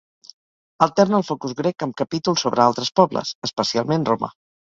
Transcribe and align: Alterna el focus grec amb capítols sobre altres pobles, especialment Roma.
Alterna 0.85 1.19
el 1.21 1.25
focus 1.27 1.53
grec 1.59 1.85
amb 1.87 1.99
capítols 2.01 2.47
sobre 2.47 2.65
altres 2.65 2.91
pobles, 3.01 3.35
especialment 3.51 4.09
Roma. 4.13 4.33